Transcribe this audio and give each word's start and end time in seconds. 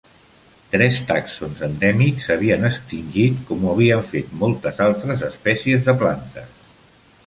Tres 0.75 0.95
tàxons 1.11 1.61
endèmics 1.67 2.25
s'havien 2.31 2.67
extingit, 2.71 3.37
com 3.51 3.63
ho 3.63 3.71
havien 3.75 4.03
fet 4.15 4.35
moltes 4.43 4.85
altres 4.91 5.25
espècies 5.33 5.91
de 5.91 6.01
plantes. 6.05 6.63